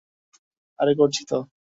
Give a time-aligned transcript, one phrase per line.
[0.79, 1.41] আরে করেছি তো।